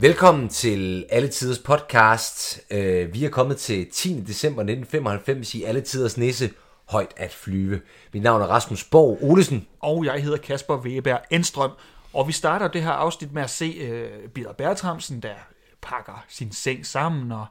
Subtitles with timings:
[0.00, 2.60] Velkommen til Alle Tiders podcast.
[2.70, 4.20] Øh, vi er kommet til 10.
[4.20, 6.50] december 1995 i Alle Tiders Nisse
[6.88, 7.80] højt at flyve.
[8.12, 9.66] Mit navn er Rasmus Borg Olesen.
[9.80, 11.70] Og jeg hedder Kasper Weber Enstrøm.
[12.12, 13.90] Og vi starter det her afsnit med at se
[14.24, 15.34] uh, Bider Bertramsen, der
[15.82, 17.46] pakker sin seng sammen og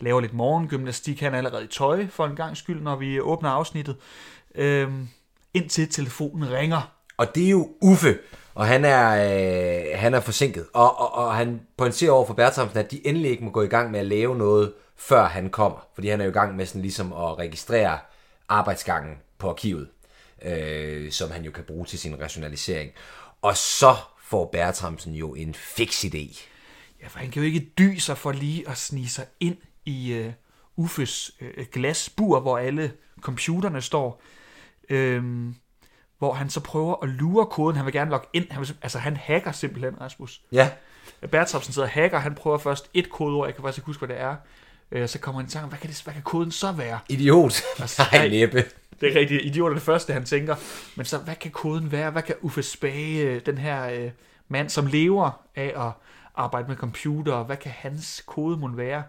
[0.00, 1.20] laver lidt morgengymnastik.
[1.20, 3.96] Han er allerede i tøj for en gang skyld, når vi åbner afsnittet.
[4.58, 4.92] Uh,
[5.54, 6.92] indtil telefonen ringer.
[7.16, 8.18] Og det er jo Uffe,
[8.54, 10.66] og han er, øh, han er forsinket.
[10.72, 13.66] Og, og, og han pointerer over for Bertramsen, at de endelig ikke må gå i
[13.66, 15.86] gang med at lave noget, før han kommer.
[15.94, 17.98] Fordi han er jo i gang med sådan ligesom at registrere
[18.48, 19.88] arbejdsgangen på arkivet,
[20.42, 22.90] øh, som han jo kan bruge til sin rationalisering.
[23.42, 26.40] Og så får Bertramsen jo en fix idé.
[27.02, 30.12] Ja, for han kan jo ikke dy sig for lige at snige sig ind i
[30.12, 30.32] øh,
[30.76, 34.22] Uffes øh, glasbur, hvor alle computerne står.
[34.90, 35.54] Øhm,
[36.18, 37.76] hvor han så prøver at lure koden.
[37.76, 38.46] Han vil gerne logge ind.
[38.50, 40.40] Han vil, altså, han hacker simpelthen, Rasmus.
[40.52, 40.70] Ja.
[41.30, 42.18] Bertramsen sidder og hacker.
[42.18, 43.46] Han prøver først et kodeord.
[43.46, 44.36] Jeg kan faktisk ikke huske, hvad det er.
[44.92, 46.98] Øh, så kommer han i tanke, hvad kan, det, hvad kan koden så være?
[47.08, 47.62] Idiot.
[47.78, 48.28] Altså, Nej, nej.
[48.28, 48.64] næppe.
[49.00, 49.44] Det er rigtigt.
[49.44, 50.56] Idiot er det første, han tænker.
[50.96, 52.10] Men så, hvad kan koden være?
[52.10, 54.10] Hvad kan Uffe Spage, øh, den her øh,
[54.48, 55.92] mand, som lever af at
[56.34, 59.02] arbejde med computer, hvad kan hans kode må være?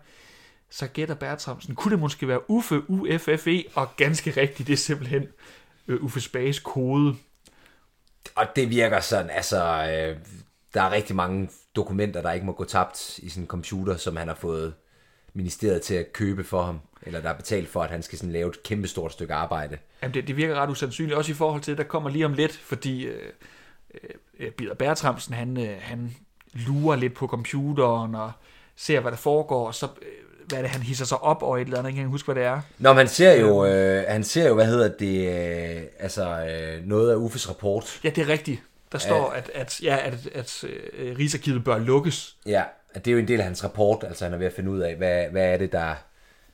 [0.69, 5.27] Så gætter Bertramsen, kunne det måske være Uffe, UFFE, og ganske rigtigt, det er simpelthen
[5.87, 7.15] øh, Uffe Spages kode.
[8.35, 10.17] Og det virker sådan, altså, øh,
[10.73, 14.27] der er rigtig mange dokumenter, der ikke må gå tabt i sin computer, som han
[14.27, 14.73] har fået
[15.33, 18.31] ministeriet til at købe for ham, eller der er betalt for, at han skal sådan
[18.31, 19.77] lave et kæmpestort stykke arbejde.
[20.01, 22.57] Jamen, det, det virker ret usandsynligt, også i forhold til, der kommer lige om lidt,
[22.57, 23.33] fordi øh,
[24.39, 26.15] øh, Bider Bertramsen, han, øh, han
[26.53, 28.31] lurer lidt på computeren og
[28.75, 31.57] ser, hvad der foregår, og så, øh, hvad er det, han hisser sig op over
[31.57, 32.61] et eller andet, jeg kan ikke huske, hvad det er.
[32.79, 35.29] Nå, men han ser jo, øh, han ser jo, hvad hedder det,
[35.77, 37.99] øh, altså øh, noget af Uffes rapport.
[38.03, 38.61] Ja, det er rigtigt.
[38.91, 40.63] Der står, at, at, ja, at, at
[40.93, 42.35] øh, Rigsarkivet bør lukkes.
[42.45, 42.63] Ja,
[42.93, 44.71] at det er jo en del af hans rapport, altså han er ved at finde
[44.71, 45.95] ud af, hvad, hvad er det, der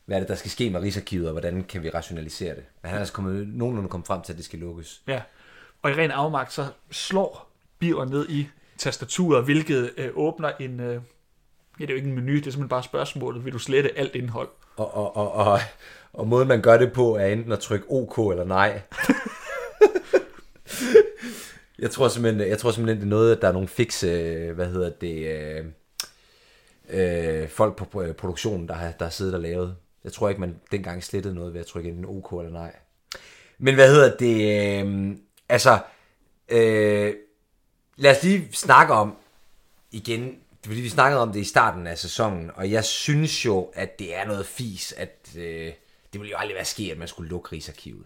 [0.05, 2.63] hvad er det, der skal ske med Rigsarkivet, og hvordan kan vi rationalisere det.
[2.81, 5.01] Men han er altså kommet, nogenlunde kommet frem til, at det skal lukkes.
[5.07, 5.21] Ja.
[5.81, 8.47] Og i ren afmagt, så slår Biver ned i
[8.77, 10.79] tastaturet, hvilket øh, åbner en...
[10.79, 11.01] Øh,
[11.81, 13.97] ja, det er jo ikke en menu, det er simpelthen bare spørgsmålet, vil du slette
[13.97, 14.49] alt indhold?
[14.75, 15.59] Og, og, og, og,
[16.13, 18.81] og måden man gør det på, er enten at trykke OK eller nej.
[21.79, 24.55] jeg tror simpelthen, jeg tror simpelthen, det er noget, at der er nogle fikse, øh,
[24.55, 25.65] hvad hedder det, øh,
[26.89, 29.75] øh, folk på øh, produktionen, der har, der har siddet og lavet.
[30.03, 32.75] Jeg tror ikke, man dengang slettede noget ved at trykke enten OK eller nej.
[33.57, 35.15] Men hvad hedder det, øh,
[35.49, 35.79] altså,
[36.49, 37.13] øh,
[37.95, 39.15] lad os lige snakke om,
[39.91, 43.99] igen, fordi vi snakkede om det i starten af sæsonen, og jeg synes jo, at
[43.99, 45.43] det er noget fis, at øh,
[46.13, 48.05] det ville jo aldrig være ske, at man skulle lukke Rigsarkivet.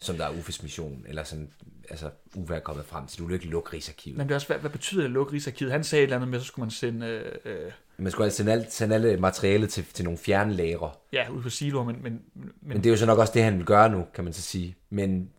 [0.00, 1.50] Som der er Uffes mission, eller sådan,
[1.90, 4.18] altså Uffe er kommet frem til, du vil ikke lukke Rigsarkivet.
[4.18, 5.72] Men det er også, hvad, hvad betyder det at lukke Rigsarkivet?
[5.72, 7.06] Han sagde et eller andet med, så skulle man sende...
[7.06, 10.90] Øh, øh, Man skulle altså sende alt, sende alle materiale til, til nogle fjerne lagre.
[11.12, 13.42] ja, ud på siloer, men, men, men, Men det er jo så nok også det,
[13.42, 14.76] han vil gøre nu, kan man så sige.
[14.90, 15.30] Men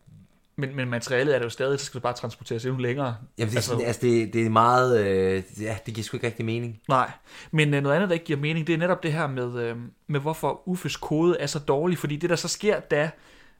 [0.56, 3.16] men, men materialet er det jo stadig, så skal det bare transporteres endnu længere.
[3.38, 6.26] jamen, det, er sådan, altså, det, det er meget, øh, ja, det giver sgu ikke
[6.26, 6.80] rigtig mening.
[6.88, 7.10] Nej,
[7.50, 9.76] men øh, noget andet, der ikke giver mening, det er netop det her med, øh,
[10.06, 13.10] med hvorfor Uffes kode er så dårlig, fordi det, der så sker, da,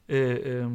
[0.08, 0.70] øh, øh,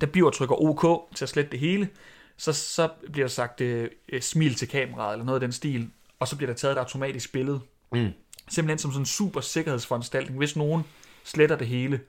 [0.00, 1.88] da Biver trykker OK til at slette det hele,
[2.36, 3.90] så, så bliver der sagt øh,
[4.20, 7.32] smil til kameraet, eller noget af den stil, og så bliver der taget et automatisk
[7.32, 7.60] billede.
[7.92, 8.08] Mm.
[8.48, 10.38] Simpelthen som sådan en super sikkerhedsforanstaltning.
[10.38, 10.84] Hvis nogen
[11.24, 12.00] sletter det hele,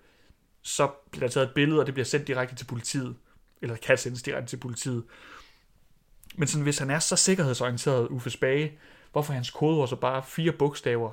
[0.65, 3.15] så bliver der taget et billede, og det bliver sendt direkte til politiet,
[3.61, 5.03] eller kan sendes direkte til politiet.
[6.35, 8.71] Men sådan, hvis han er så sikkerhedsorienteret, Uffe Spage,
[9.11, 11.11] hvorfor hans kodeord så bare fire bogstaver,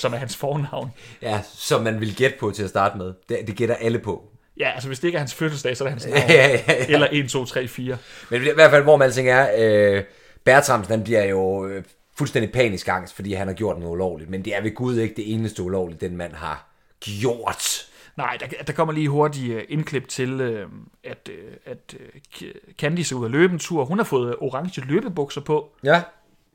[0.00, 0.90] som er hans fornavn?
[1.22, 3.14] Ja, som man vil gætte på til at starte med.
[3.28, 4.30] Det, det gætter alle på.
[4.56, 6.30] Ja, altså hvis det ikke er hans fødselsdag, så er det hans navn.
[6.30, 6.86] Ja, ja, ja.
[6.88, 7.98] Eller 1, 2, 3, 4.
[8.30, 10.04] Men i hvert fald, hvor man alting er, øh,
[10.44, 11.84] Bertramsen, han bliver jo øh,
[12.14, 14.30] fuldstændig panisk angst, fordi han har gjort noget ulovligt.
[14.30, 16.68] Men det er ved Gud ikke det eneste ulovligt, den mand har
[17.00, 17.86] gjort.
[18.16, 20.68] Nej, der, der kommer lige hurtigt øh, indklip til, øh,
[21.04, 23.84] at, øh, at øh, Candice er ude at løbe en tur.
[23.84, 25.72] Hun har fået orange løbebukser på.
[25.84, 26.02] Ja.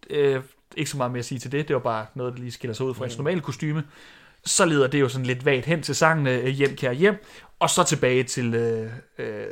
[0.09, 0.43] Øh,
[0.77, 1.67] ikke så meget mere at sige til det.
[1.67, 3.83] Det var bare noget, der lige skiller sig ud fra hendes normale kostyme.
[4.45, 7.15] Så leder det jo sådan lidt vagt hen til sangen øh, Hjem, kære hjem.
[7.59, 9.45] Og så tilbage til, øh, øh,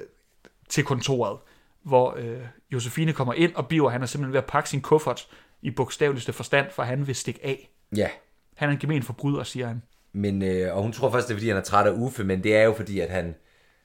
[0.70, 1.40] til kontoret,
[1.84, 2.42] hvor øh,
[2.74, 5.28] Josefine kommer ind, og Biver han er simpelthen ved at pakke sin kuffert
[5.62, 7.70] i bogstaveligste forstand, for han vil stikke af.
[7.96, 8.10] Ja.
[8.56, 9.82] Han er en gemen forbryder, siger han.
[10.14, 12.44] Men, øh, og hun tror først, det er, fordi han er træt af Uffe, men
[12.44, 13.36] det er jo fordi, at han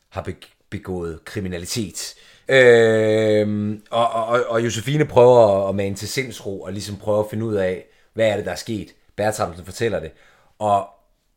[0.08, 0.30] har
[0.70, 2.14] begået kriminalitet.
[2.48, 7.44] Øh, og, og, og Josefine prøver at mane til sindsro, og ligesom prøver at finde
[7.44, 8.94] ud af, hvad er det, der er sket.
[9.16, 10.10] Bertramsen fortæller det.
[10.58, 10.88] Og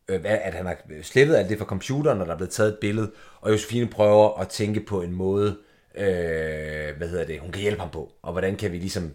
[0.08, 2.78] øh, at han har slettet alt det fra computeren, og der er blevet taget et
[2.78, 3.10] billede.
[3.40, 5.58] Og Josefine prøver at tænke på en måde,
[5.94, 8.12] øh, hvad hedder det, hun kan hjælpe ham på.
[8.22, 9.14] Og hvordan kan vi ligesom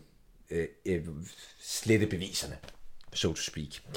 [0.52, 1.02] øh, øh,
[1.62, 2.58] slette beviserne,
[3.14, 3.68] so to speak.
[3.90, 3.96] Øh,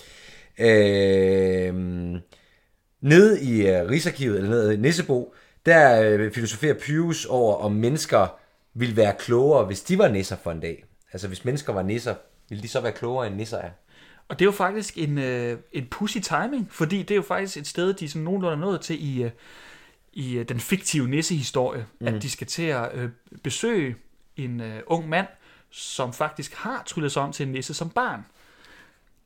[3.01, 5.35] nede i øh, Rigsarkivet, eller nede i Nissebo,
[5.67, 8.39] der øh, filosoferer Pyrus over, om mennesker
[8.75, 10.85] ville være klogere, hvis de var nisser for en dag.
[11.13, 12.15] Altså hvis mennesker var nisser,
[12.49, 13.71] ville de så være klogere, end nisser er?
[14.29, 17.57] Og det er jo faktisk en, øh, en pussy timing, fordi det er jo faktisk
[17.57, 19.31] et sted, de sådan nogenlunde er nået til i, øh,
[20.13, 22.07] i øh, den fiktive nissehistorie, mm.
[22.07, 23.11] at de skal til at øh,
[23.43, 23.97] besøge
[24.37, 25.27] en øh, ung mand,
[25.71, 28.21] som faktisk har tryllet sig om til en nisse som barn.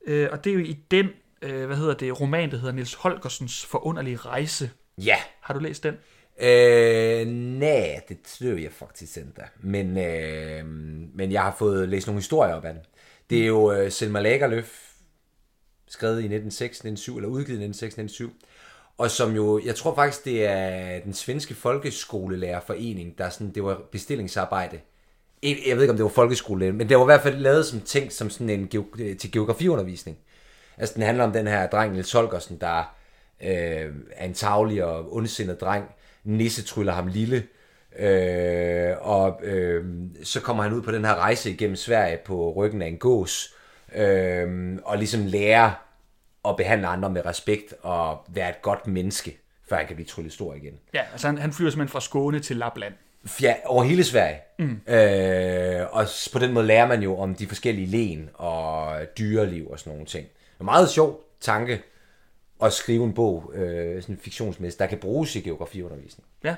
[0.07, 1.09] Øh, og det er jo i den,
[1.43, 4.71] øh, hvad hedder det, roman, der hedder Nils Holgersens forunderlige rejse.
[4.99, 5.17] Ja.
[5.41, 5.95] Har du læst den?
[6.43, 7.27] Øh,
[7.59, 9.31] nej, det tror jeg faktisk ikke.
[9.61, 10.67] Men, øh,
[11.15, 12.83] men jeg har fået læst nogle historier op af den.
[13.31, 14.67] Det er jo øh, Selma Lagerlöf,
[15.89, 18.33] skrevet i 1906, 1907, eller udgivet i 1906, 1907.
[18.99, 23.83] Og som jo, jeg tror faktisk, det er den svenske folkeskolelærerforening, der sådan, det var
[23.93, 24.81] bestillingsarbejde.
[25.43, 27.67] Jeg jeg ved ikke, om det var folkeskole, men det var i hvert fald lavet
[27.67, 30.19] som ting som sådan en geog- øh, til geografiundervisning.
[30.79, 32.95] Altså, den handler om den her dreng, Niels Holgersen, der
[33.43, 35.85] øh, er en tavlig og ondsindet dreng.
[36.25, 37.43] Nisse tryller ham lille.
[37.99, 39.85] Øh, og øh,
[40.23, 43.55] så kommer han ud på den her rejse igennem Sverige på ryggen af en gås.
[43.95, 45.71] Øh, og ligesom lærer
[46.49, 49.39] at behandle andre med respekt og være et godt menneske,
[49.69, 50.75] før han kan blive tryllet stor igen.
[50.95, 52.95] Ja, altså han, han flyver simpelthen fra Skåne til Lapland.
[53.43, 54.39] Ja, over hele Sverige.
[54.59, 54.81] Mm.
[54.87, 59.79] Øh, og på den måde lærer man jo om de forskellige len og dyreliv og
[59.79, 60.25] sådan nogle ting.
[60.27, 61.83] Det er en meget sjov tanke
[62.63, 66.27] at skrive en bog, øh, sådan en fiktionsmæssigt, der kan bruges i geografiundervisning.
[66.45, 66.49] Ja.
[66.49, 66.57] Jeg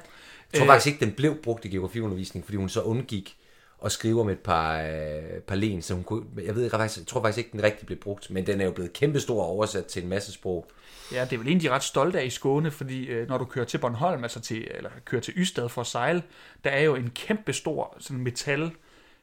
[0.54, 3.36] tror øh, faktisk ikke, den blev brugt i geografiundervisning, fordi hun så undgik
[3.84, 6.98] at skrive om et par, øh, par len, så hun kunne, jeg, ved, ikke, faktisk,
[6.98, 9.48] jeg tror faktisk ikke, den rigtig blev brugt, men den er jo blevet kæmpestor og
[9.48, 10.66] oversat til en masse sprog.
[11.12, 13.64] Ja, det er vel egentlig ret stolt af i Skåne, fordi øh, når du kører
[13.64, 16.22] til Bornholm, altså til, eller kører til Ystad for at sejle,
[16.64, 18.70] der er jo en kæmpe stor sådan metal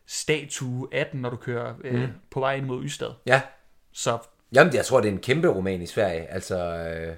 [0.06, 2.08] statue af den, når du kører øh, mm.
[2.30, 3.12] på vej ind mod Ystad.
[3.26, 3.42] Ja,
[3.92, 4.18] Så
[4.52, 6.28] Jamen, jeg tror, det er en kæmpe roman i Sverige.
[6.28, 7.16] Altså, øh,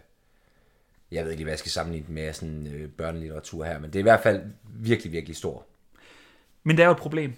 [1.11, 3.99] jeg ved ikke hvad jeg skal sammenligne med sådan øh, børnelitteratur her, men det er
[3.99, 5.65] i hvert fald virkelig, virkelig stor.
[6.63, 7.33] Men der er jo et problem,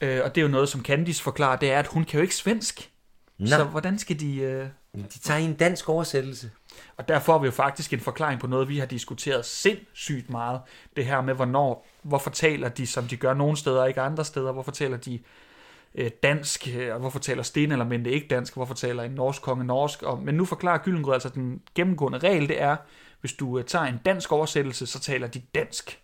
[0.00, 2.22] øh, og det er jo noget, som Candice forklarer, det er, at hun kan jo
[2.22, 2.90] ikke svensk.
[3.38, 3.46] Nå.
[3.46, 4.36] Så hvordan skal de...
[4.36, 4.66] Øh...
[4.94, 6.50] De tager en dansk oversættelse.
[6.96, 10.60] Og der får vi jo faktisk en forklaring på noget, vi har diskuteret sindssygt meget.
[10.96, 14.24] Det her med, hvornår, hvorfor taler de, som de gør nogle steder, og ikke andre
[14.24, 14.52] steder.
[14.52, 15.20] Hvorfor taler de
[15.94, 20.02] øh, dansk, øh, og hvorfor taler stenelementet ikke dansk, hvorfor taler en norsk konge norsk.
[20.02, 22.76] Og, men nu forklarer Gyllengrød, altså den gennemgående regel, det er,
[23.20, 26.00] hvis du øh, tager en dansk oversættelse, så taler de dansk.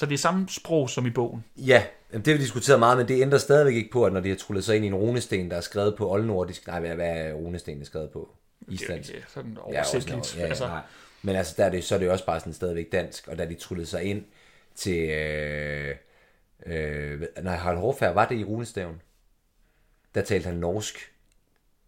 [0.00, 1.44] Så det er samme sprog som i bogen.
[1.56, 4.28] Ja, det har vi diskuteret meget, men det ændrer stadigvæk ikke på, at når de
[4.28, 7.32] har trullet sig ind i en runesten, der er skrevet på oldnordisk, nej, hvad, er
[7.32, 8.34] runestenen skrevet på?
[8.70, 10.36] Det er sådan Ja, oversætteligt.
[10.36, 10.80] ja, ja, altså, nej.
[11.22, 13.38] Men altså, der er det, så er det jo også bare sådan stadigvæk dansk, og
[13.38, 14.24] da de trullede sig ind
[14.74, 15.10] til...
[15.10, 15.96] Øh,
[16.66, 19.02] øh, nej, Harald Hårfærd, var det i runestaven?
[20.14, 21.12] Der talte han norsk.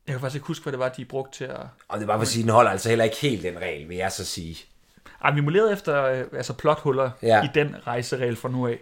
[0.06, 1.60] jeg kan faktisk ikke huske, hvad det var, de brugte til at...
[1.88, 3.96] Og det bare for at sige, den holder altså heller ikke helt den regel, vil
[3.96, 4.71] jeg så sige.
[5.24, 7.44] Ej, vi må lede efter øh, altså plothuller Ja.
[7.44, 8.78] i den rejseregel fra nu af.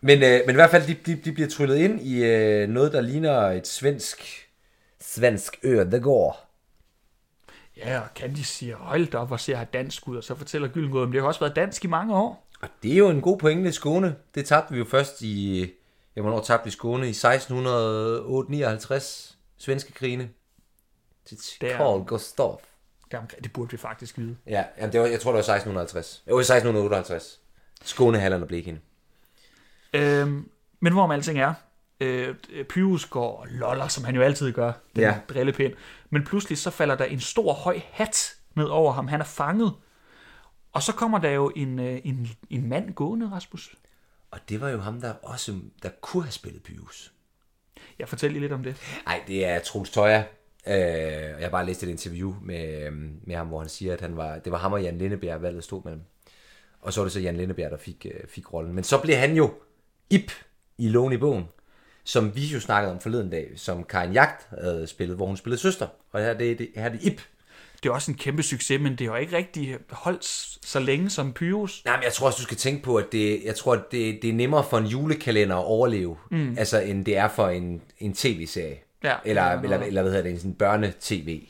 [0.00, 2.92] Men, øh, men i hvert fald, de, de, de bliver tryllet ind i øh, noget,
[2.92, 4.48] der ligner et svensk,
[5.00, 6.42] svensk ødegård.
[7.76, 10.68] Ja, og Candice siger, hold da op, hvor ser jeg dansk ud, og så fortæller
[10.68, 12.46] Gyllengrød, at det har også været dansk i mange år.
[12.60, 14.14] Og det er jo en god pointe, Skåne.
[14.34, 15.60] Det tabte vi jo først i...
[16.16, 17.06] Ja, hvornår tabte vi Skåne?
[17.06, 20.28] I 1659 svenske krigene.
[21.24, 21.38] Til.
[21.60, 22.58] Carl Gustaf.
[23.12, 24.36] Det burde vi faktisk vide.
[24.46, 26.22] Ja, jamen det var, jeg tror, det var 1650.
[26.28, 27.40] Jo, 1658.
[27.82, 28.80] Skåne, Halland og Blekinge.
[29.92, 30.48] Øhm,
[30.80, 31.54] men hvorom alting er,
[32.00, 32.34] øh,
[32.68, 35.08] Pyrus går og loller, som han jo altid gør, den Ja.
[35.08, 35.18] ja.
[35.28, 35.72] drillepind.
[36.10, 39.08] Men pludselig så falder der en stor høj hat ned over ham.
[39.08, 39.74] Han er fanget.
[40.72, 43.74] Og så kommer der jo en, øh, en, en mand gående, Rasmus.
[44.30, 47.12] Og det var jo ham, der også der kunne have spillet Pyrus.
[47.98, 48.76] Jeg fortæller lige lidt om det.
[49.06, 50.22] Nej, det er Troels Tøjer.
[50.66, 54.00] Øh, jeg har bare læst et interview med, øhm, med ham, hvor han siger, at
[54.00, 56.02] han var, det var ham og Jan Lindebjerg, valget stod mellem.
[56.80, 58.74] Og så var det så Jan Lindebjerg, der fik, øh, fik rollen.
[58.74, 59.54] Men så blev han jo
[60.10, 60.32] Ip
[60.78, 61.44] i Lån i bogen,
[62.04, 65.60] som vi jo snakkede om forleden dag, som Karin Jagt havde spillet, hvor hun spillede
[65.60, 65.86] søster.
[66.12, 67.20] Og her er det, det, her er det Ip.
[67.82, 70.24] Det er også en kæmpe succes, men det har ikke rigtig holdt
[70.66, 71.82] så længe som Pyrus.
[71.84, 74.18] Nej, men jeg tror også, du skal tænke på, at det, jeg tror, at det,
[74.22, 76.58] det er nemmere for en julekalender at overleve, mm.
[76.58, 78.76] altså, end det er for en, en tv-serie.
[79.06, 81.40] Ja, eller, er eller, eller, hvad hedder det, en sådan børnetv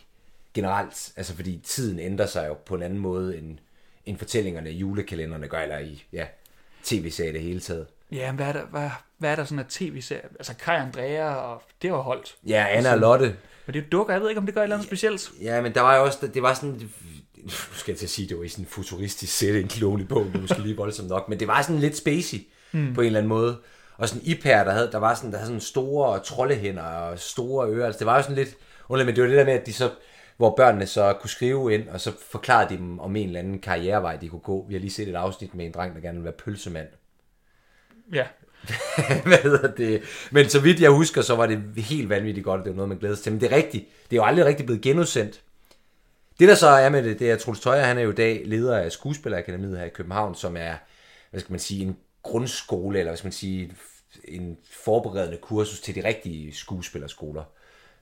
[0.55, 1.13] generelt.
[1.17, 3.59] Altså, fordi tiden ændrer sig jo på en anden måde, end,
[4.07, 6.27] end fortællingerne i julekalenderne gør, eller i ja,
[6.85, 7.87] tv-serier det hele taget.
[8.13, 10.23] Ja, men hvad er der, hvad, hvad er der sådan af tv-serie?
[10.35, 12.37] Altså Kai Andrea, og det var holdt.
[12.47, 13.37] Ja, Anna og Lotte.
[13.67, 15.31] Men det er jo dukker, jeg ved ikke, om det gør et eller andet specielt.
[15.43, 16.91] Ja, men der var jo også, det var sådan,
[17.37, 20.07] nu skal jeg til at sige, det var i sådan en futuristisk setting, klone i
[20.07, 22.39] bogen, det måske lige voldsomt nok, men det var sådan lidt spacey
[22.73, 22.95] mm.
[22.95, 23.59] på en eller anden måde.
[23.99, 27.69] Og sådan Iper, der, havde, der var sådan, der havde sådan store troldehænder og store
[27.69, 27.87] ører.
[27.87, 28.57] Altså, det var jo sådan lidt
[28.89, 29.91] underligt, men det var det der med, at de så,
[30.37, 33.59] hvor børnene så kunne skrive ind, og så forklarede de dem om en eller anden
[33.59, 34.67] karrierevej, de kunne gå.
[34.69, 36.89] Vi har lige set et afsnit med en dreng, der gerne ville være pølsemand.
[38.13, 38.27] Ja.
[39.27, 40.03] Hvad hedder det?
[40.31, 42.99] Men så vidt jeg husker, så var det helt vanvittigt godt, det var noget, man
[42.99, 43.33] glæder sig til.
[43.33, 43.85] Men det er rigtigt.
[44.11, 45.41] Det er jo aldrig rigtig blevet genudsendt.
[46.41, 48.15] Det der så er med det, det er, at Troels Tøjer, han er jo i
[48.15, 50.75] dag leder af Skuespillerakademiet her i København, som er,
[51.31, 53.73] hvad skal man sige, en grundskole, eller hvad skal man sige,
[54.25, 57.45] en forberedende kursus til de rigtige skuespillerskoler.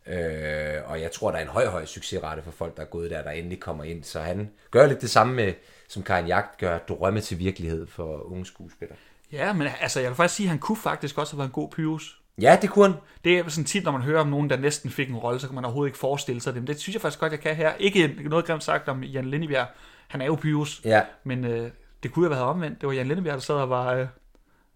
[0.06, 3.10] Øh, og jeg tror, der er en høj, høj succesrate for folk, der er gået
[3.10, 4.04] der, der endelig kommer ind.
[4.04, 5.52] Så han gør lidt det samme med,
[5.88, 8.98] som Karin Jagt gør, drømme til virkelighed for unge skuespillere.
[9.32, 11.52] Ja, men altså, jeg vil faktisk sige, at han kunne faktisk også have været en
[11.52, 12.20] god Pyrus.
[12.40, 13.00] Ja, det kunne han.
[13.24, 15.46] Det er sådan tit, når man hører om nogen, der næsten fik en rolle, så
[15.46, 16.66] kan man overhovedet ikke forestille sig dem.
[16.66, 17.74] Det synes jeg faktisk godt, jeg kan her.
[17.74, 19.66] Ikke noget grimt sagt om Jan Lindebjerg.
[20.08, 20.80] Han er jo Pyrus.
[20.84, 21.02] Ja.
[21.24, 21.70] Men øh,
[22.04, 22.80] det kunne have været omvendt.
[22.80, 23.94] Det var Jan Lindebjerg, der sad og var...
[23.94, 24.06] Øh,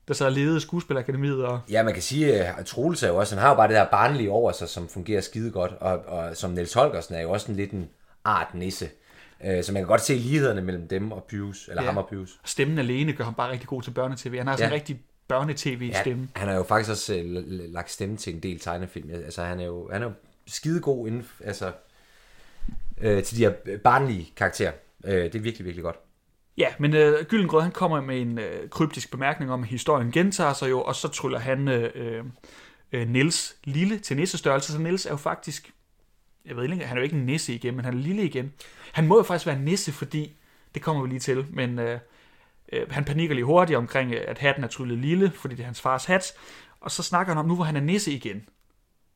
[0.09, 1.45] der sad og ledede skuespillerakademiet.
[1.45, 1.61] Og...
[1.71, 3.87] Ja, man kan sige, at Troels er jo også, han har jo bare det der
[3.91, 7.51] barnlige over sig, som fungerer skide godt, og, og som Niels Holgersen er jo også
[7.53, 7.89] en lidt en
[8.25, 8.89] art nisse.
[9.45, 11.89] Øh, så man kan godt se lighederne mellem dem og Pius, eller ja.
[11.89, 12.41] ham og Pius.
[12.45, 14.37] Stemmen alene gør ham bare rigtig god til børnetv.
[14.37, 14.75] Han har sådan ja.
[14.75, 16.29] en rigtig børnetv-stemme.
[16.35, 19.11] Ja, han har jo faktisk også øh, lagt stemme til en del tegnefilm.
[19.11, 20.13] Altså, han er jo, han er jo
[20.47, 21.73] skide god inden, altså,
[23.01, 24.73] øh, til de her barnlige karakterer.
[25.05, 25.97] Øh, det er virkelig, virkelig godt.
[26.59, 30.53] Ja, men øh, Gyllengrød, han kommer med en øh, kryptisk bemærkning om, at historien gentager
[30.53, 32.25] sig jo, og så tryller han øh, øh,
[32.93, 35.73] øh Nils lille til nissestørrelse, så Nils er jo faktisk,
[36.45, 38.53] jeg ved ikke, han er jo ikke en nisse igen, men han er lille igen.
[38.93, 40.37] Han må jo faktisk være en nisse, fordi,
[40.75, 42.00] det kommer vi lige til, men øh,
[42.73, 45.67] øh, han panikker lige hurtigt omkring, øh, at hatten er tryllet lille, fordi det er
[45.67, 46.33] hans fars hat,
[46.81, 48.49] og så snakker han om, nu hvor han er nisse igen,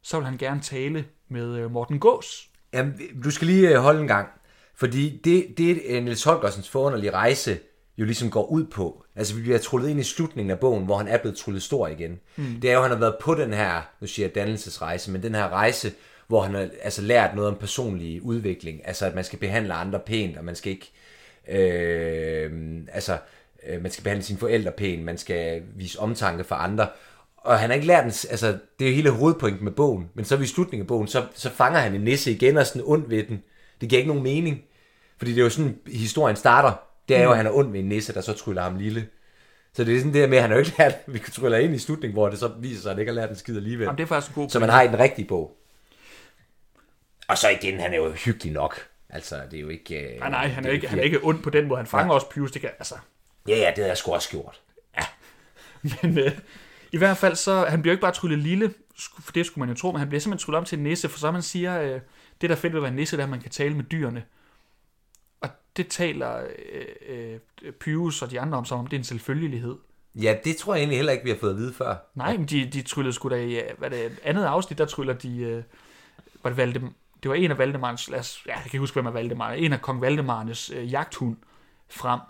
[0.03, 2.51] så vil han gerne tale med øh, Morten Gås.
[2.73, 4.29] Jamen, du skal lige øh, holde en gang.
[4.75, 7.59] Fordi det, det Niels Holgersens forunderlige rejse
[7.99, 10.97] jo ligesom går ud på, altså vi bliver trullet ind i slutningen af bogen, hvor
[10.97, 12.21] han er blevet trullet stor igen.
[12.37, 12.61] Mm.
[12.63, 15.23] Det er jo, at han har været på den her, nu siger jeg dannelsesrejse, men
[15.23, 15.93] den her rejse,
[16.27, 18.81] hvor han har altså lært noget om personlig udvikling.
[18.87, 20.93] Altså at man skal behandle andre pænt, og man skal ikke,
[21.49, 22.51] øh,
[22.93, 23.19] altså
[23.69, 26.89] øh, man skal behandle sine forældre pænt, man skal vise omtanke for andre.
[27.37, 30.25] Og han har ikke lært den, altså det er jo hele hovedpointen med bogen, men
[30.25, 33.09] så ved slutningen af bogen, så, så fanger han en nisse igen og sådan ond
[33.09, 33.43] ved den.
[33.83, 34.65] Det giver ikke nogen mening.
[35.19, 36.73] Fordi det er jo sådan, historien starter.
[37.09, 39.09] Det er jo, at han er ond med en nisse, der så tryller ham lille.
[39.73, 41.63] Så det er sådan det med, at han har jo ikke lært, vi kan trylle
[41.63, 43.57] ind i slutningen, hvor det så viser sig, at han ikke har lært en skid
[43.57, 43.85] alligevel.
[43.85, 45.57] Jamen, det er faktisk en god Så man har i den rigtige bog.
[47.29, 48.87] Og så igen, han er jo hyggelig nok.
[49.11, 50.17] Altså, det er jo ikke...
[50.19, 51.79] Nej, nej, han er, ikke, han er ikke ond på den måde.
[51.79, 52.15] Han fanger ja.
[52.15, 52.95] også Pius, det kan, altså...
[53.49, 54.61] Ja, ja, det har jeg sgu også gjort.
[54.99, 55.05] Ja.
[56.03, 56.39] Men øh,
[56.93, 58.75] i hvert fald så, han bliver ikke bare tryllet lille,
[59.21, 61.09] for det skulle man jo tro, men han bliver simpelthen tryllet om til en nisse,
[61.09, 62.01] for så man siger, øh,
[62.43, 64.25] det der fedt ved at være nisse, det er, at man kan tale med dyrene
[65.77, 66.41] det taler
[67.09, 69.77] øh, øh, Pyrus og de andre om, som om det er en selvfølgelighed.
[70.15, 71.97] Ja, det tror jeg egentlig heller ikke, vi har fået at vide før.
[72.15, 75.15] Nej, men de, de tryllede sgu da i hvad det, et andet afsnit, der tryller
[75.15, 75.39] de...
[75.39, 75.63] Øh,
[76.43, 76.81] var det, Valde,
[77.23, 78.11] det var en af Valdemarens...
[78.11, 79.53] Ja, jeg kan ikke huske, hvem er Valdemar.
[79.53, 81.37] En af kong Valdemarens øh, jagthund
[81.91, 82.21] frem.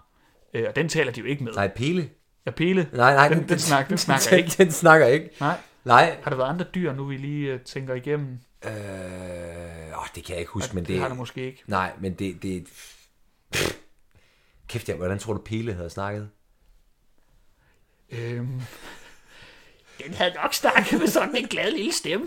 [0.55, 1.53] Øh, og den taler de jo ikke med.
[1.53, 2.09] Nej, Pele.
[2.47, 2.89] Ja, Pele.
[2.93, 3.29] Nej, nej.
[3.29, 4.55] Den, den, den, snak, den snakker den, ikke.
[4.59, 5.31] Den snakker ikke.
[5.41, 5.59] Nej.
[5.85, 6.17] Nej.
[6.23, 8.39] Har der været andre dyr, nu vi lige øh, tænker igennem?
[8.65, 8.73] Øh,
[10.03, 11.01] åh, det kan jeg ikke huske, Ja, men det det...
[11.01, 11.63] har der måske ikke.
[11.67, 12.43] Nej, men det...
[12.43, 12.69] det
[14.69, 16.29] Kæft, ja, hvordan tror du, Pele havde snakket?
[18.11, 18.61] Øhm,
[20.05, 22.27] den havde nok snakket med sådan en glad lille stemme.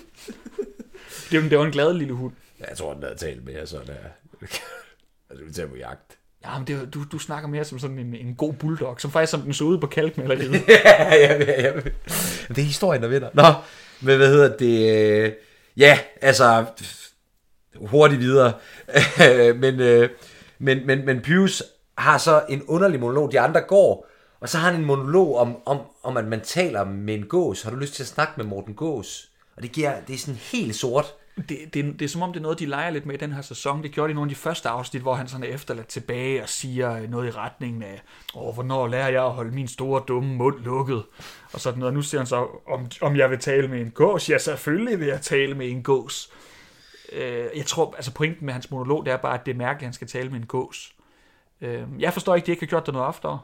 [1.32, 2.34] det, det var en glad lille hund.
[2.60, 3.96] Ja, jeg tror, den havde talt med jer sådan der.
[5.30, 6.18] altså, vi tager på jagt.
[6.46, 9.32] Ja, men det, du, du snakker mere som sådan en, en god bulldog, som faktisk
[9.32, 10.52] som den så ud på kalkmaleriet.
[10.68, 11.74] ja, ja, ja, ja.
[12.48, 13.30] Det er historien, der vinder.
[13.34, 13.44] Nå,
[14.02, 15.38] men hvad hedder det?
[15.78, 16.66] Ja, altså,
[17.82, 18.54] hurtigt videre.
[19.62, 20.10] men, øh,
[20.60, 21.64] men, men, men Pius
[21.98, 23.32] har så en underlig monolog.
[23.32, 24.08] De andre går,
[24.40, 27.62] og så har han en monolog om, om, om at man taler med en gås.
[27.62, 29.30] Har du lyst til at snakke med Morten Gås?
[29.58, 31.06] Og det, giver, det er sådan helt sort.
[31.50, 33.32] det, det, det er som om, det er noget, de leger lidt med i den
[33.32, 33.84] her sæson.
[33.84, 36.44] Det gjorde de i nogle af de første afsnit, hvor han sådan er efterladt tilbage
[36.44, 38.02] og siger noget i retningen af,
[38.36, 41.04] Åh, hvornår lærer jeg at holde min store dumme mund lukket?
[41.54, 41.94] Og sådan noget.
[41.94, 44.30] Nu siger han så, om, om jeg vil tale med en gås.
[44.30, 46.32] Ja, selvfølgelig vil jeg tale med en gås.
[47.12, 49.82] Øh, jeg tror, altså pointen med hans monolog, det er bare, at det er mærkeligt,
[49.82, 50.96] at han skal tale med en gås.
[51.62, 53.40] Øh, jeg forstår ikke, de ikke har gjort det noget oftere.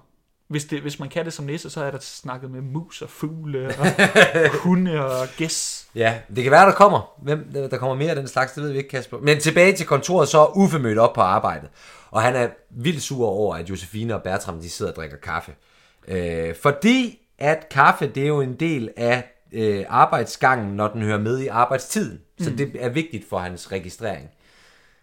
[0.48, 3.10] Hvis, det, hvis man kan det som nisse, så er der snakket med mus og
[3.10, 3.86] fugle og
[4.63, 5.88] hunde og gæs.
[5.96, 7.12] Ja, det kan være, der kommer.
[7.22, 9.18] Hvem, der der kommer mere af den slags, det ved vi ikke, Kasper.
[9.18, 11.70] Men tilbage til kontoret, så er Uffe mødt op på arbejdet.
[12.12, 15.51] Og han er vildt sur over, at Josefine og Bertram, de sidder og drikker kaffe.
[16.08, 21.20] Øh, fordi at kaffe, det er jo en del af øh, arbejdsgangen, når den hører
[21.20, 22.22] med i arbejdstiden.
[22.43, 24.29] Så det er vigtigt for hans registrering.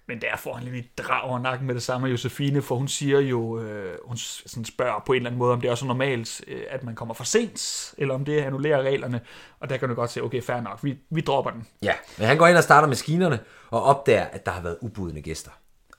[0.06, 2.88] Men der får han lige et drag over nakken med det samme Josefine, for hun
[2.88, 5.86] siger jo, øh, hun sådan spørger på en eller anden måde, om det er også
[5.86, 9.20] normalt, øh, at man kommer for sent, eller om det annullerer reglerne.
[9.60, 11.66] Og der kan du godt se, okay, fair nok, vi, vi dropper den.
[11.82, 13.38] Ja, men han går ind og starter maskinerne,
[13.70, 15.50] og opdager, at der har været ubudne gæster.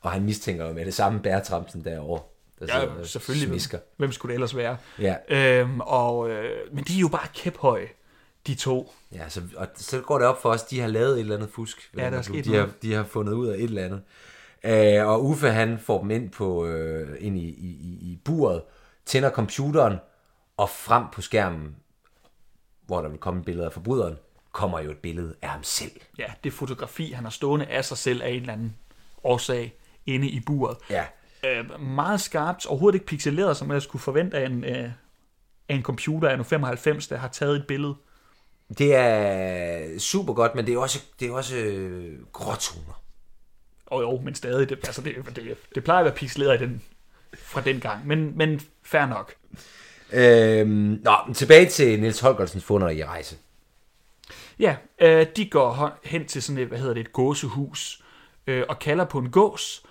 [0.01, 2.23] Og han mistænker jo med det samme bærtramsen derovre.
[2.59, 3.47] Der Ja, selvfølgelig.
[3.47, 3.79] Hvem, Smisker.
[3.97, 4.77] hvem skulle det ellers være?
[4.99, 5.15] Ja.
[5.29, 7.87] Øhm, og, øh, men de er jo bare kæphøje,
[8.47, 8.93] de to.
[9.11, 11.49] Ja, så, og så går det op for os, de har lavet et eller andet
[11.49, 11.91] fusk.
[11.97, 14.01] Ja, der er sket de, har, de har fundet ud af et eller andet.
[14.63, 17.67] Øh, og Uffe, han får dem ind, på, øh, ind i, i,
[18.11, 18.61] i- buret,
[19.05, 19.97] tænder computeren,
[20.57, 21.75] og frem på skærmen,
[22.85, 24.15] hvor der vil komme et billede af forbryderen,
[24.51, 25.91] kommer jo et billede af ham selv.
[26.17, 28.75] Ja, det fotografi, han har stående af sig selv af en eller anden
[29.23, 29.73] årsag
[30.05, 30.77] inde i buret.
[30.89, 31.05] Ja,
[31.45, 34.91] Øh, meget skarpt, overhovedet ikke pixeleret, som jeg skulle forvente af en, øh,
[35.69, 37.95] af en computer af nu 95, der har taget et billede.
[38.77, 43.01] Det er super godt, men det er også, det er også øh, gråtoner.
[43.85, 46.81] Og jo, men stadig, det, altså det, det, det plejer at være pixeleret i den,
[47.37, 49.33] fra den gang, men, men fair nok.
[50.13, 53.37] Øhm, nå, tilbage til Niels Holgersens funder i rejse.
[54.59, 58.03] Ja, øh, de går hen til sådan et, hvad hedder det, et gåsehus,
[58.47, 59.83] øh, og kalder på en gås,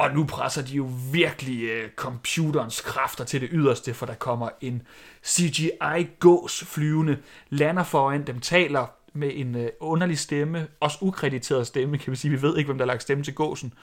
[0.00, 4.48] og nu presser de jo virkelig øh, computerens kræfter til det yderste, for der kommer
[4.60, 4.82] en
[5.26, 7.18] CGI-gås flyvende,
[7.50, 12.30] lander foran dem, taler med en øh, underlig stemme, også ukrediteret stemme, kan vi sige.
[12.30, 13.74] Vi ved ikke, hvem der har lagt stemme til gåsen.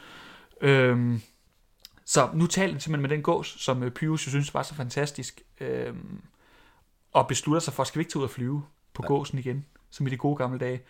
[0.61, 1.21] Øhm,
[2.05, 4.75] så nu taler de simpelthen med den gås, som øh, Pyrus jo synes var så
[4.75, 6.21] fantastisk, øhm,
[7.11, 9.07] og beslutter sig for, skal vi ikke tage ud og flyve på ja.
[9.07, 10.81] gåsen igen, som i de gode gamle dage.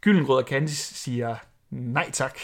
[0.00, 1.36] Gyllengrød og Candice siger
[1.70, 2.38] nej tak,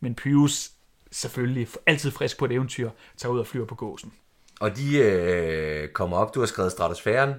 [0.00, 0.77] men Pyrus
[1.10, 4.12] selvfølgelig altid frisk på et eventyr, tager ud og flyver på gåsen.
[4.60, 7.34] Og de øh, kommer op, du har skrevet stratosfæren.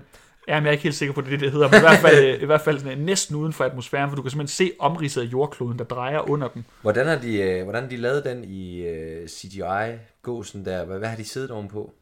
[0.47, 1.99] Ja, men jeg er ikke helt sikker på, det det, det hedder, men i hvert
[1.99, 4.67] fald, øh, i hvert fald sådan, øh, næsten uden for atmosfæren, for du kan simpelthen
[4.67, 6.63] se omridset af jordkloden, der drejer under dem.
[6.81, 10.85] Hvordan har de, øh, hvordan har de lavet den i øh, CGI-gåsen der?
[10.85, 11.93] Hvad, hvad har de siddet ovenpå?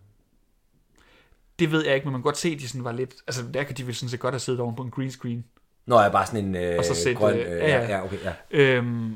[1.60, 3.16] Det ved jeg ikke, men man kan godt se, at de sådan var lidt...
[3.28, 5.46] Altså, der kan de vel sådan set godt have siddet oven på en green screen.
[5.86, 7.38] Nå, er bare sådan en øh, Og så sæt, grøn...
[7.38, 7.98] øh, ja, ja, ja.
[7.98, 8.34] ja, okay, ja.
[8.52, 9.16] Øhm,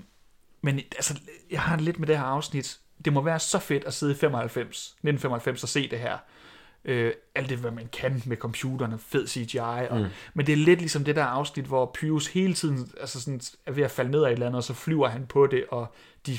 [0.62, 1.20] men altså,
[1.52, 2.80] jeg har lidt med det her afsnit.
[3.06, 6.18] Det må være så fedt at sidde i 95, 1995 og se det her.
[6.86, 9.58] Øh, alt det, hvad man kan med computerne, fed CGI.
[9.90, 10.06] Og, mm.
[10.34, 13.72] Men det er lidt ligesom det der afsnit, hvor Pyrus hele tiden altså sådan, er
[13.72, 15.94] ved at falde ned af et eller andet, og så flyver han på det, og
[16.26, 16.38] de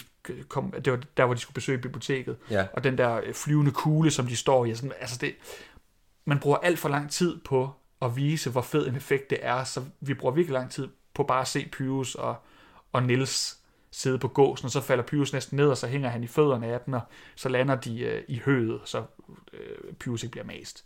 [0.48, 2.36] kom, det var der, hvor de skulle besøge biblioteket.
[2.50, 2.66] Ja.
[2.72, 4.74] Og den der øh, flyvende kugle, som de står i.
[4.74, 5.34] Sådan, altså det,
[6.24, 7.70] man bruger alt for lang tid på
[8.02, 11.22] at vise, hvor fed en effekt det er, så vi bruger virkelig lang tid på
[11.22, 12.36] bare at se Pyrus og,
[12.92, 13.58] og Nils
[13.92, 16.66] sidde på gåsen, og så falder Pyrus næsten ned, og så hænger han i fødderne
[16.66, 17.00] af den, og
[17.36, 19.02] så lander de øh, i høet, så
[19.52, 20.84] øh, Pyrus ikke bliver mast.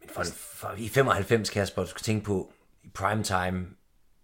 [0.00, 2.52] Men for, for, i 95, Kasper, du skal tænke på,
[2.82, 3.66] i primetime,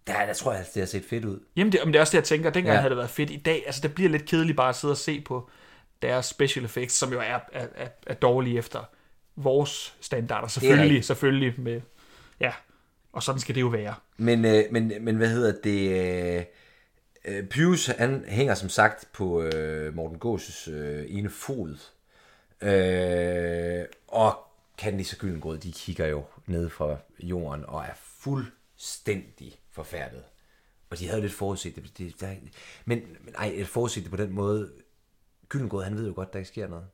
[0.07, 1.39] der, der tror jeg, det har set fedt ud.
[1.55, 2.79] Jamen det, men det er også det, jeg tænker, dengang Ja.
[2.79, 3.29] havde det været fedt.
[3.31, 5.49] I dag, altså det bliver lidt kedeligt bare at sidde og se på
[6.01, 8.83] deres special effects, som jo er, er, er, er dårlige efter
[9.35, 10.47] vores standarder.
[10.47, 11.81] Selvfølgelig, selvfølgelig med,
[12.39, 12.51] ja,
[13.13, 13.93] og sådan skal det jo være.
[14.17, 16.37] Men, øh, men, men hvad hedder det?
[16.37, 16.43] Øh,
[17.25, 21.77] øh, Pius, han hænger som sagt på øh, Morten Gåses øh, ene fod.
[22.61, 24.39] Øh, og
[24.77, 30.23] Candice og Gyllengrød, de kigger jo ned fra jorden og er fuldstændig forfærdet.
[30.89, 31.97] Og de havde lidt forudset det.
[31.97, 32.35] det der,
[32.85, 34.71] men, men ej, et forudset det på den måde.
[35.49, 36.85] Gyllengrød, han ved jo godt, der ikke sker noget.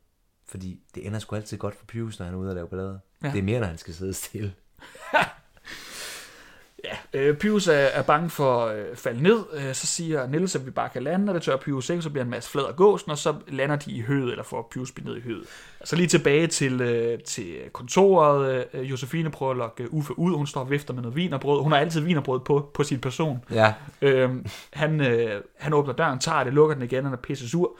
[0.46, 3.00] Fordi det ender sgu altid godt for Pius, når han er ude og lave ballade.
[3.24, 3.32] Ja.
[3.32, 4.54] Det er mere, når han skal sidde stille.
[7.13, 10.65] Øh, Pius er, er bange for at øh, falde ned, øh, så siger Niels, at
[10.65, 12.76] vi bare kan lande, og det tør Pius ikke, så bliver en masse flad af
[12.76, 15.46] gåsen, og så lander de i høet, eller får Pius ned i høet.
[15.84, 20.48] Så lige tilbage til, øh, til kontoret, øh, Josefine prøver at lokke Uffe ud, hun
[20.48, 23.43] står og vifter med noget vinerbrød, hun har altid vinerbrød på, på sin person.
[23.52, 27.50] Ja, Øhm, han, øh, han åbner døren, tager det, lukker den igen, han er pisse
[27.50, 27.72] sur,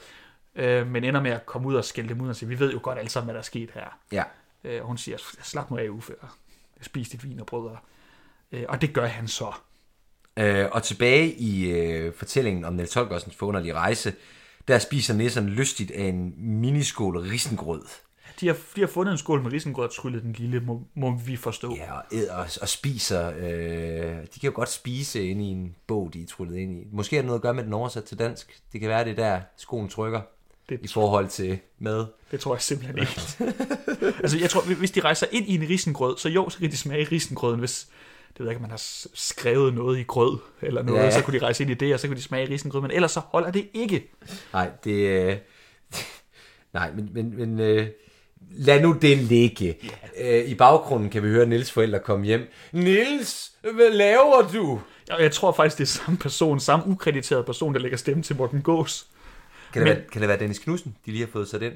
[0.56, 2.74] øh, men ender med at komme ud og skælde dem ud og sige, vi ved
[2.74, 3.98] jo godt alle sammen, hvad der er sket her.
[4.12, 4.24] ja.
[4.64, 6.28] Øh, og hun siger, slap nu af Uffe, og
[6.82, 7.66] spis dit vinerbrød.
[7.66, 7.78] Og,
[8.52, 9.52] øh, og det gør han så.
[10.40, 14.14] Øh, og tilbage i øh, fortællingen om Niels Holgersens forunderlige rejse,
[14.68, 17.82] der spiser Nissan lystigt af en miniskål risengrød.
[18.40, 21.16] De har, de har fundet en skål med risengrød og tryllet den lille, må, må
[21.26, 21.76] vi forstå.
[21.76, 23.34] Ja, og, æder, og, og spiser.
[23.38, 26.84] Øh, de kan jo godt spise ind i en bog, de er tryllet ind i.
[26.92, 28.60] Måske er det noget at gøre med den oversat til dansk.
[28.74, 30.22] Det kan være, det er der skoen trykker
[30.70, 32.06] Det- i forhold til mad.
[32.32, 33.22] Det tror jeg simpelthen ikke.
[34.24, 36.78] altså, jeg tror, hvis de rejser ind i en risengrød, så jo, så kan de
[36.78, 37.88] smage risengrøden, hvis
[38.30, 38.82] det ved jeg ikke, man har
[39.14, 41.12] skrevet noget i grød eller noget, Ja.
[41.12, 43.12] så kunne de rejse ind i det, og så kunne de smage risengrød, men ellers
[43.12, 44.12] så holder det ikke.
[44.54, 44.92] Nej, det...
[44.92, 45.38] Øh,
[46.74, 47.88] nej, men, men, men øh,
[48.52, 49.78] lad nu det ligge.
[50.22, 52.48] Øh, I baggrunden kan vi høre Nils forældre komme hjem.
[52.72, 54.82] Nils, hvad laver du?
[55.12, 58.36] Og jeg tror faktisk, det er samme person, samme ukrediteret person, der lægger stemme til
[58.36, 59.08] Morten Gås.
[59.74, 61.74] Kan det, Men- være, kan det være Dennis Knudsen, de lige har fået sat ind?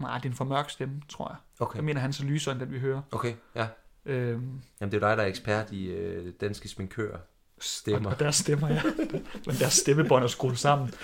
[0.00, 1.36] Nej, det er en for mørk stemme, tror jeg.
[1.66, 3.02] Okay, Jeg mener, han så lysere, end den vi hører.
[3.12, 3.66] okay, ja.
[4.08, 7.18] Øhm, Jamen, det er jo dig, der er ekspert i øh, danske sminkører.
[7.60, 8.10] Stemmer.
[8.10, 8.82] Og deres stemmer, ja.
[9.46, 10.94] Men deres stemmebånd er skruet sammen.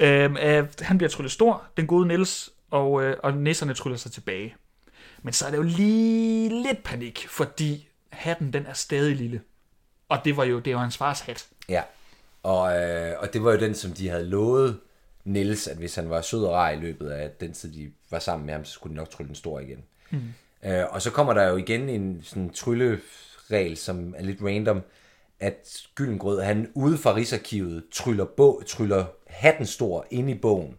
[0.00, 4.12] Øhm, øh, han bliver tryllet stor, den gode Niels, og, øh, og nisserne tryller sig
[4.12, 4.56] tilbage.
[5.22, 9.40] Men så er det jo lige lidt panik, fordi hatten den er stadig lille.
[10.08, 11.48] Og det var jo, det var hans fars hat.
[11.68, 11.82] Ja,
[12.42, 14.80] og, øh, og det var jo den, som de havde lovet
[15.24, 18.18] Niels, at hvis han var sød og rar i løbet af den tid, de var
[18.18, 19.84] sammen med ham, så skulle de nok trylle den stor igen.
[20.10, 20.22] Mm.
[20.64, 24.80] Øh, og så kommer der jo igen en sådan trylleregel, som er lidt random,
[25.40, 30.74] at Gyllengrød, han ude fra Rigsarkivet, tryller, bog, tryller hatten stor ind i bogen.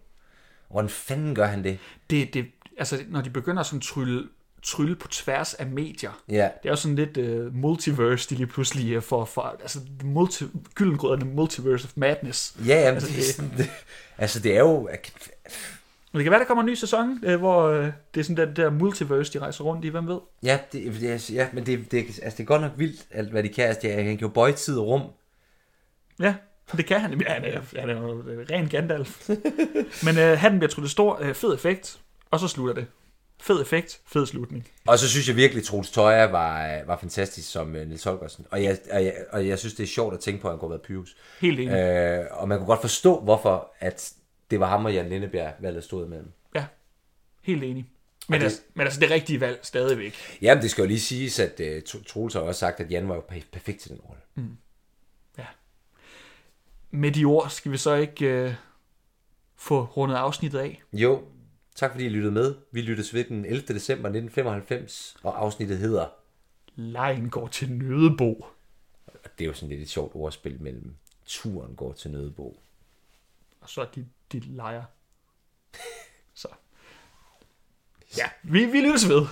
[0.71, 1.77] Hvordan fanden gør han det?
[2.09, 2.45] Det, det,
[2.77, 4.27] altså, når de begynder sådan at trylle,
[4.63, 8.47] trylle på tværs af medier, Ja, det er jo sådan lidt uh, multiverse, de lige
[8.47, 12.55] pludselig uh, får, for, altså multi, gyldengrøderne multiverse of madness.
[12.67, 13.69] ja jamen, Altså, det- det,
[14.17, 14.89] altså det er jo...
[16.11, 18.47] Men det kan være, der kommer en ny sæson, øh, hvor øh, det er sådan
[18.47, 20.19] den der multiverse, de rejser rundt i, hvem ved?
[20.43, 23.43] Ja, det, det, ja men det, det, altså, det er godt nok vildt, alt hvad
[23.43, 23.65] de kan.
[23.65, 25.01] Altså, han kan jo bøje tid og rum.
[26.19, 26.35] Ja,
[26.77, 27.21] det kan han.
[27.21, 29.29] Ja, han er, han er jo ren Gandalf.
[30.05, 31.99] Men øh, hatten bliver tryllet stor, øh, fed effekt,
[32.31, 32.85] og så slutter det.
[33.41, 34.67] Fed effekt, fed slutning.
[34.87, 38.45] Og så synes jeg virkelig, at Troels Tøjer var, var fantastisk som Nils Holgersen.
[38.51, 40.59] Og jeg, og, jeg, og jeg synes, det er sjovt at tænke på, at han
[40.59, 41.17] kunne have været Pyrus.
[41.41, 41.73] Helt enig.
[41.73, 44.13] Øh, og man kunne godt forstå, hvorfor at
[44.51, 46.31] det var ham og Jan Lindebjerg, valget stod imellem.
[46.55, 46.65] Ja,
[47.41, 47.85] helt enig.
[48.29, 50.13] Men, det- altså, men altså, det rigtige valg stadigvæk.
[50.41, 53.15] Jamen, det skal jo lige siges, at uh, Troels har også sagt, at Jan var
[53.15, 54.21] jo per- perfekt til den rolle.
[56.91, 58.53] Med de ord skal vi så ikke øh,
[59.55, 60.83] få rundet afsnittet af.
[60.93, 61.23] Jo,
[61.75, 62.55] tak fordi I lyttede med.
[62.71, 63.61] Vi lyttes ved den 11.
[63.61, 66.05] december 1995, og afsnittet hedder...
[66.75, 68.45] Lejen går til Nødebo.
[69.37, 72.59] Det er jo sådan lidt et sjovt ordspil mellem turen går til Nødebo.
[73.61, 74.83] Og så dit, dit lejer.
[76.33, 76.47] Så.
[78.17, 79.27] Ja, vi, vi lyttes ved.